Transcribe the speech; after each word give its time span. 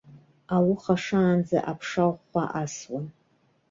Ауха 0.55 0.95
шаанӡа 1.03 1.57
аԥша 1.71 2.05
ӷәӷәа 2.13 2.43
асуан. 2.61 3.05